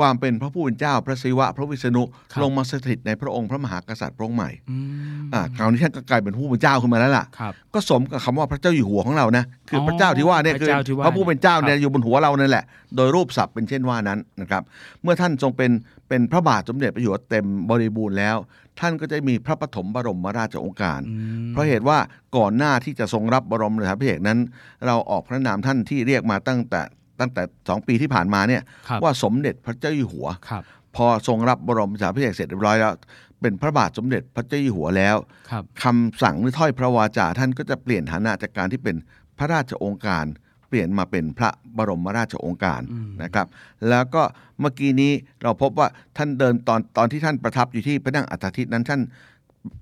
[0.00, 4.76] ความเป็นพระผู้เป็นเจ้าพระศิวะ พระวิษณุครับลงมาสถิตในพระองค์พระมหากษัตริย์พระองค์ใหม่อื
[5.20, 12.64] มอ่าคราวนี้ท่านก็กลายเป็นผู้เป็นเจ้าขึ้นมาแล้วล่ะครับก็สมกับคำว่าพระเจ้าอยู่หัวของเรานะคือออพระเจ้าที่ว่าเนี่ยพระคือเจ้าที่ว่าพระผู้เป็นเจ้าเนี่ยครับอยู่บนหัวเรานั่นแหละ
[12.96, 14.62] โดยรูปศัพท์เป็นเช่นว่านั้นนะครับ
[15.02, 15.70] เมื่อท่านทรงเป็น
[16.08, 18.36] เป็นพระบาทสมเด็จพระอยู่หัวเต็มบริบูรณ์แล้ว
[18.80, 21.14] ท่านก็จะมีพระปฐมบรมราชโองการอื
[21.46, 21.98] มเพราะเหตุว่า
[22.36, 24.38] ก่อนหน้าที่จะทรงรับบรมราชาภิเษกนั้น
[24.86, 26.82] เราออกพระนามท่านที่เรียกมาตั้งแต่
[27.20, 30.62] ตั้งแต่สองปีที่ผ่านมาเนี่ยครับว่าสมเด็จพระเจ้าอยู่หัวครับ
[30.96, 32.92] พอทรงรับบรมราชาภิเษกเสร็จเรียบร้อยแล้ว
[33.40, 35.16] เป็นพระบาทสมเด็จพระเจ้าอยู่หัวแล้ว
[35.50, 38.96] ครับคำสั่งหรือถ้อยพระวาจาท่านก็จะเปลี่ยนฐานะจากการที่เป็น
[39.38, 43.46] พระราชองค์การเปลี่ยนมาเป็นพระบรมราชองค์การอืมนะครับ
[43.88, 44.22] แล้วก็
[44.60, 49.00] เมื่อกี้นี้เราพบว่าท่านเดินตอนตอนที่ท่านประทับอยู่ที่พระนั่งอัฐทิตนั้นท่าน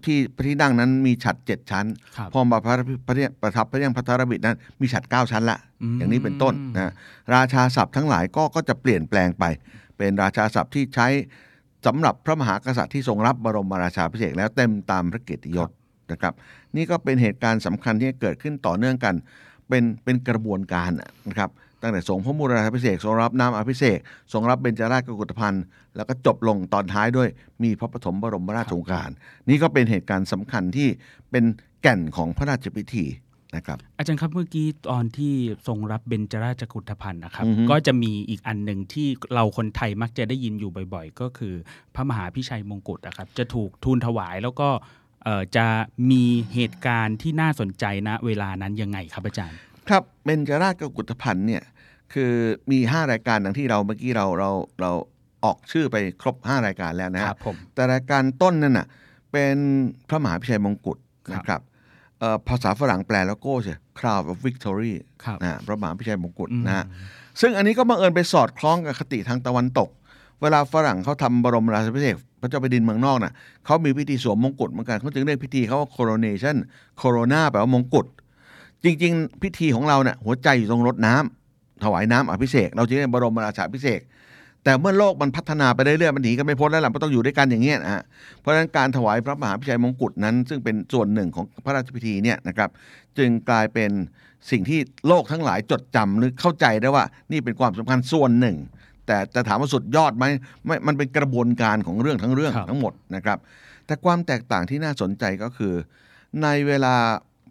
[0.05, 2.75] ที่พระที่นั่งนั้นมีฉัดเจ็ดชั้นครับพอมาพระ
[3.07, 6.93] พระประทับพระที่นั่งพัทรบิดนั้น มีฉัดเก้าชั้นละอืมอย่างนี้เป็นต้นนะ
[7.35, 9.45] ราชาศัพท์ทั้งหลายก็ก็จะเปลี่ยนแปลงไป
[9.97, 11.09] เป็นราชาศัพท์ที่ใช้
[11.87, 15.71] สำหรับพระมหากษัตริย์ที่ทรงรับบรมราชาภิเษกแล้วเต็มตามพระเกียรติยศ
[16.13, 16.35] นะครับ
[16.77, 19.15] นี่ก็เป็นเหตุการณ์สำคัญที่เกิดขึ้นต่อเนื่องกัน
[19.69, 20.91] เป็นเป็นกระบวนการ
[21.29, 21.51] นะครับ
[21.83, 23.99] ตั้งแต่ทรงพระมูลราชาภิเษกทรงรับน้ำอภิเษก
[24.33, 25.65] ทรงรับเบญจราชกุฏภัณฑ์
[25.97, 27.29] แล้วก็จบลงตอนท้ายด้วย
[27.63, 29.11] มีพระปฐมบรมราชโองการ
[29.49, 30.89] นี่ก็เป็นเหตุการณ์สำคัญที่
[31.31, 31.45] เป็น
[31.83, 33.07] แก่นของพระราชพิธี
[33.57, 35.33] นะครับอาจารย์ครับเมื่อกี้ตอนที่
[35.67, 41.55] ทรงรับเบญจราชกุฏภัณฑ์นะครับอือฮึก็จะมีอีกอันหนึ่งที่เราคนไทยมักจะได้ยินอยู่บ่อย ๆ ก็คือ
[41.95, 45.02] พระมหาพิชัยมงกุฎนะครับ จะถูกทูลถวายแล้วก็เอ่อ
[45.57, 45.67] จะ
[46.11, 49.57] มีเหตุการณ์ที่น่าสนใจนะเวลานั้นยังไงครับอาจารย์
[49.89, 51.63] ครับเบญจราชกุฏภัณฑ์เนี่ย
[52.13, 52.33] คือ
[52.71, 54.91] มี 5 รายการดังที่เราเมื่อกี้เราเราเรา
[55.45, 58.87] ออกชื่อไปครบ 5 รายการแล้วนะคฮะรับผมแต่รายการต้นนั่นน่ะ
[59.33, 59.57] เป็น
[60.09, 61.61] พระมหาพิชัยมงกุฎครับนะครับ
[62.19, 64.93] เอ่อภาษาฝรั่งแปลแล้วก็ใช่ Crown of Victory
[65.25, 66.85] ครับนะฮะพระมหาพิชัยมงกุฎอืมนะฮะ
[67.41, 69.89] ซึ่งอันนี้ก็บังเอิญไปสอดคล้องกับคติทางตะวันตก
[70.43, 73.33] เวลาฝรั่งเขาทำบรมราชาภิเษกพระเจ้าแผ่นดินเมืองนอกน่ะ
[73.67, 76.57] เขามีพิธีสวมมงกุฎเหมือนกันเขาจึงเรียกพิธีเขาว่า coronation
[77.01, 78.07] corona แปลว่ามงกุฎ
[78.85, 84.01] จริง ๆ พิธีของเราเนี่ยหัวใจอยู่ตรงรดน้ำถวายน้ำอภิเษกเราจึงเรียกบรมราชาภิเษก
[84.65, 88.03] แต่เมื่อโลกมันพัฒนาไปเรื่อยๆมันหนีกันไม่พ้นแล้วล่ะมันต้องอยู่ด้วยกันอย่างเงี้ยนะฮะ
[88.41, 92.71] เพราะฉะนั้นการถวายพระมหาพิชัยมงกุฎนั้น ซึ่งเป็นส่วนหนึ่งของพระราชพิธีเนี่ยนะครับ
[93.19, 93.91] จึงกลายเป็น
[94.51, 98.57] สิ่งที่โลกทั้งหลายจดจำหรือเข้าใจได้ว่า นี่เป็นความสำคัญส่วนหนึ่ง
[99.07, 100.25] แต่จะถามว่าสุดยอดไหม
[100.67, 103.39] ไม่มันเป็นกระบวนการของเรื่องทั้งเรื่องครับทั้งหมดนะครับ
[103.87, 105.75] แต่ความแตกต่างที่น่าสนใจก็คือ
[106.43, 106.95] ในเวลา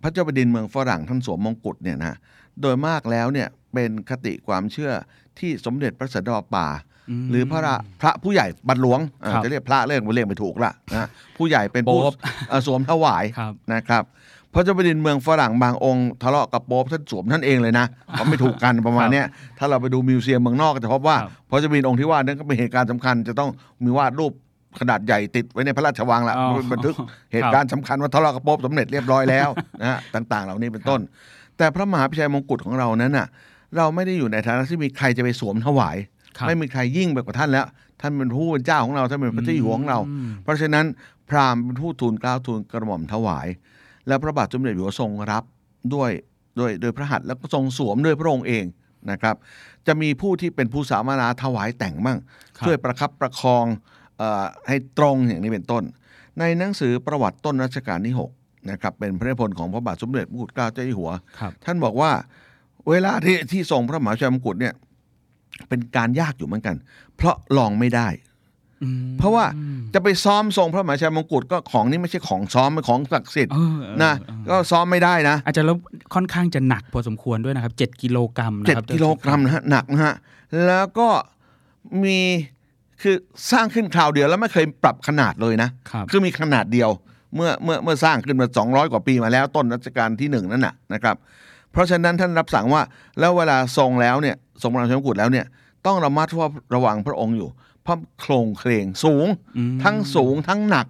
[0.01, 2.15] พระเจ้าแผ่นดินเมืองฝรั่งท่านสวมมงกุฎเนี่ยนะ
[2.61, 4.91] โดยมากแล้วเนี่ยเป็นคติความเชื่อ
[5.39, 6.67] ที่สมเด็จพระสันตะป่า
[7.23, 12.13] มหรือพระราพระผู้ใหญ่บัตรหลวงอ่าครับจะเรียกพระเรียกไม่เรียกไม่ถูกละนะผู้ใหญ่เป็นผู้โป๊ป
[12.49, 14.03] เอ่อสวมถวายครับนะครับ
[14.53, 19.25] พระเจ้าแผ่นดินเมืองฝรั่งบางองค์ทะเลาะกับโป๊ปท่านสวมท่านเองเลยนะเขาไม่ถูกกันประมาณเนี้ย
[19.57, 23.49] ถ้าเราไปดูมิวเซียมเมืองนอกก็จะพบว่าครับพระเจ้าแผ่นดินองค์ที่ว่านั้นก็เป็นเหตุการณ์สำคัญ จะต้อง
[23.83, 24.31] มีวาดรูป
[24.79, 26.95] ขนาดใหญ่ติดไว้ในพระราชวังละอ๋อบันทึก
[27.33, 29.49] เหตุการณ์สำคัญว่าทะเลาะกับโป๊ปสำเร็จเรียบร้อยแล้ว
[29.81, 30.99] นะฮะต่างๆ เหล่านี้เป็นต้น
[31.57, 33.27] แต่พระมหาพิชัยมงกุฎของเรานั้นน่ะ
[33.77, 35.97] เราไม่ได้อยู่ในฐานะที่มีใครจะไปสวมถวาย
[36.37, 37.65] ครับไม่มีใครยิ่งไปกว่าท่านแล้ว
[38.01, 40.85] ท่านเป็นผู้เป็นเจ้าของเราท่านเป็นพระเจ้าอยู่หัวของเราอืมเพราะฉะนั้น
[41.29, 43.47] พราหมณ์เป็นผู้ทูลเกล้าทูลกระหม่อมถวาย
[44.07, 45.43] แล้วพระบาทสมเด็จอยู่หัวทรงรับ
[45.93, 46.11] ด้วย
[46.59, 48.65] ด้วยโดยพระหัตถ์แล้วก็ทรงสวมด้วยพระองค์เอง
[49.11, 49.35] นะครับ
[49.87, 52.17] จะมีผู้ที่เป็นผู้สามนาถวายแต่งบ้าง
[52.57, 53.65] ครับช่วยประคับประคอง
[54.17, 55.83] เออให้ตรงอย่างนี้เป็นต้น
[56.39, 62.11] ในหนังสือประวัติต้นรัชกาลที่6นะครับเป็นพระนิพนธ์ของพระบาทสมเด็จพระพุทธเกล้าเจ้าอยู่หัวครับท่านบอกว่า
[62.89, 64.73] เวลาที่ที่ทรงพระมหาชัยมงกุฎเนี่ย
[65.69, 66.75] เป็นการยากอยู่เหมือนกัน
[67.15, 68.30] เพราะลองไม่ได้อืม
[69.19, 69.45] เพราะว่า
[69.93, 75.77] จะไปซ้อมทรงพระมหาชัยมงกุฎก็ของนี่ไม่ใช่ของซ้อมเป็นของศักดิ์สิทธิ์เออเออนะเออก็ซ้อมไม่ได้นะ อาจจะแล้ว
[76.13, 80.15] ค่อนข้างจะหนักพอสมควรด้วยนะครับเจ็ดกิโลกรัมนะเจ็ดครับกิโลกรัมนะฮะหนักนะฮะ
[80.65, 81.07] แล้วก็
[82.03, 82.19] มี
[83.01, 83.15] คือ
[83.51, 86.89] สร้างขึ้นคราวเดียวแล้วไม่เคยปรับขนาดเลยนะครับคือมีขนาดเดียว
[87.35, 91.15] เมื่อเมื่อเมื่อสร้างขึ้นมา 200 กว่าปีมาแล้วต้นรัชกาลที่หนึ่งนั่นน่ะนะครับ
[91.71, 92.81] เพราะฉะนั้นท่านรับสั่งว่า
[93.19, 95.45] แล้วเวลาทรงแล้วเนี่ยทรงพระราชมงกุฎแล้วเนี่ย
[95.85, 96.27] ต้องระมัด
[96.75, 97.49] ระวังพระองค์อยู่
[97.83, 100.87] เพราะโครงเคลงสูงอืมทั้งสูงทั้งหนัก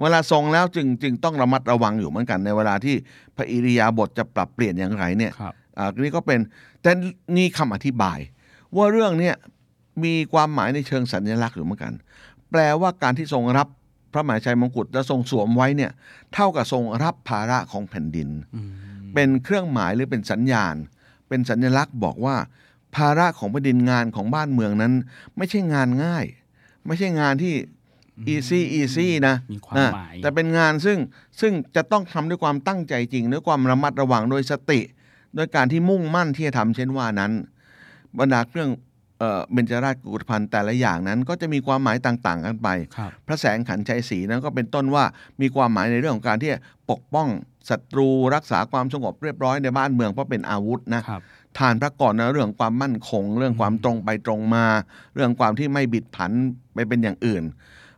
[0.00, 2.94] เวลาทรงแล้วจึงจึงต้องระมัดระวังอยู่เหมือนกันในเวลาที่
[3.36, 6.40] พระอิริยาบถจะปรับเปลี่ยนอย่างไรเนี่ยครับอ่านี่ก็เป็น
[6.82, 6.90] แต่
[7.36, 8.18] นี่คำอธิบาย
[8.76, 9.34] ว่าเรื่องเนี้ย
[10.04, 11.92] มีความหมายในเชิงสัญลักษณ์อยู่เหมือนกัน
[12.50, 13.68] แปลว่าการที่ทรงรับ
[14.12, 15.90] พระมหาชัยมงกุฎและทรงสวมไว้เนี่ย
[16.34, 18.70] เท่ากับทรงรับภาระของแผ่นดินอืม
[19.14, 20.74] เป็นเครื่องหมายหรือเป็นสัญญาณ
[21.28, 22.36] เป็นสัญลักษณ์บอกว่า
[22.96, 24.92] ภาระของแผ่นดินงานของบ้านเมืองนั้น
[25.36, 26.24] ไม่ใช่งานง่าย
[26.86, 27.54] ไม่ใช่งานที่
[28.34, 30.98] easy easy นะมีความนะหมายแต่เป็นงานซึ่ง
[31.40, 34.80] ซึ่งจะต้องทำด้วยความตั้งใจจริง ด้วยความระมัดระวังโดยสติ
[35.36, 37.32] ด้วยการที่มุ่งมั่นที่จะทำเช่นว่านั้น
[38.18, 38.70] บรรดาเครื่อง
[39.18, 45.04] เอ่อเบญจราชกุฏภัณฑ์แต่ละอย่างนั้น ก็จะมีความหมายต่าง ๆ กันไปครับพระแสงขันชัยศรีนั้นก็เป็นต้นว่า
[45.40, 46.58] มีความหมายในเรื่องของการที่จะ
[46.90, 47.28] ปกป้อง
[47.70, 51.02] ศัตรูรักษาความสงบเรียบร้อยในบ้านเมืองเพราะเป็นอาวุธนะ
[51.58, 54.66] ครับทานพระก่อนนะเรื่องความมั่นคง เรื่องความตรงไปตรงมา
[55.14, 56.30] เรื่องความที่ไม่บิดผัน
[56.74, 57.42] ไปเป็นอย่างอื่น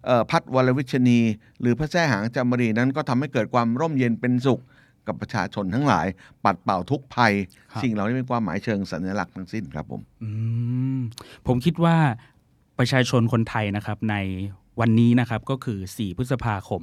[0.07, 1.21] เอ่อพัดวรวิชนี
[1.61, 4.61] หรือพระแท้หางจามรีนั้นก็ทำให้เกิดความร่มเย็นเป็นสุข
[5.07, 6.07] กับประชาชนทั้งหลาย
[6.45, 7.33] ปัดเป่าทุกภัย
[7.73, 10.29] ครับสิ่งเหล่านี้เป็นความหมายเชิงสัญลักษณ์ทั้งสิ้นครับผมอื
[10.97, 10.99] ม
[11.47, 11.97] ผมคิดว่า
[12.79, 14.17] ประชาชนคนไทยนะครับใน
[14.81, 16.83] วันนี้นะครับก็คือ 4 พฤษภาคม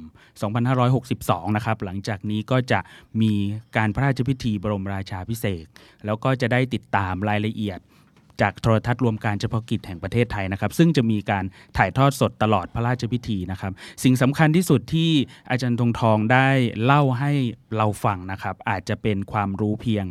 [0.78, 2.80] 2562 นะครับหลังจากนี้ก็จะ
[3.22, 3.32] มี
[3.76, 5.64] การพระราชพิธีบรมราชาพิเศษ
[6.06, 7.80] แล้วก็จะได้ติดตามรายละเอียด
[8.42, 11.44] จากโทรทัศน์รวมการเฉพาะกิจแห่งประเทศไทยนะครับ ซึ่งจะมีการ
[11.76, 13.72] ถ่ายทอดสดตลอดพระราชพิธีนะครับ
[14.04, 15.10] สิ่งสำคัญที่สุดที่
[15.50, 16.48] อาจารย์ธงทองได้
[16.84, 17.32] เล่าให้
[17.76, 20.06] เราฟังนะครับ อาจจะเป็นความรู้เพียง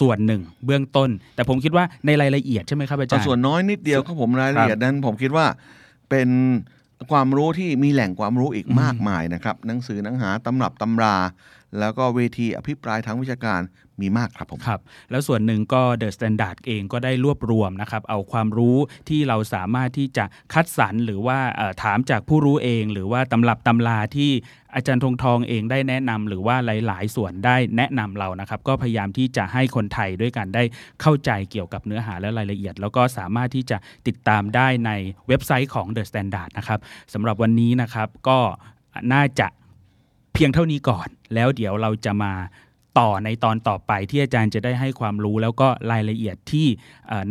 [0.00, 5.46] ส่วนหนึ่ง เบื้องต้น แต่ผมคิดว่าในรายละเอียดใช่ไหมครับอาจารย์ส่วนน้อยนิดเดียวครับผมรายละเอียดนั้น ผมคิดว่า
[6.10, 6.28] เป็น
[7.10, 11.16] ความรู้ที่มีแหล่งความรู้อีกอืมมากมายนะครับ หนังสือหนังหาตำรับตำรา
[11.80, 13.60] แล้วก็เวทีอภิปรายทางวิชาการ
[14.00, 18.76] มีมากครับผมครับ แล้วส่วนหนึ่งก็ The Standard เองก็ได้รวบรวมนะครับ เอาความรู้
[19.08, 21.38] ที่เราสามารถที่จะคัดสรรหรือว่า
[21.82, 24.30] ถามจากผู้รู้เอง หรือว่าตำรับตำราที่
[24.74, 30.62] อาจารย์ธงทองเองได้แนะนำหรือว่าหลาย ๆ ส่วนได้แนะนำเรานะครับ ก็พยายามที่จะให้คนไทยด้วยกันได้
[31.02, 34.90] เข้าใจเกี่ยวกับเนื้อหาและรายละเอียด แล้วก็สามารถที่จะติดตามได้ใน
[35.28, 36.80] เว็บไซต์ของ The Standard นะครับ
[37.14, 38.38] สำหรับวันนี้นะครับก็
[39.14, 39.48] น่าจะ
[40.36, 42.32] เพียงเท่านี้ก่อน แล้วเดี๋ยวเราจะมา
[42.98, 46.66] ต่อในตอนต่อไปที่อาจารย์จะได้ให้ความรู้ แล้วก็รายละเอียดที่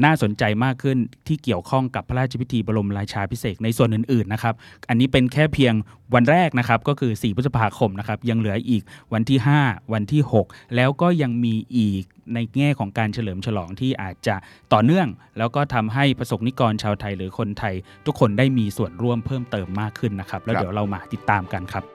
[0.03, 4.53] น่าสนใจมากขึ้นที่เกี่ยวข้องกับพระราชพิธีบรมราชาพิเศษในส่วนอื่นๆนะครับ
[4.89, 5.73] อันนี้เป็นแค่เพียง
[6.15, 14.35] วันแรกนะครับก็คือ 4 พฤษภาคมนะครับยังเหลืออีกวันที่ 5 วันที่ 6 แล้วก็ยังมีอีกในแง่ของการเฉลิมฉลองที่อาจจะ
[14.73, 21.94] ต่อเนื่อง แล้วก็ทำให้ประสบนิกรชาวไทยหรือคนไทย ทุกคนได้มีส่วนร่วมเพิ่มเติมมากขึ้นนะครับแล้วเดี๋ยวเรามาติดตามกันครับ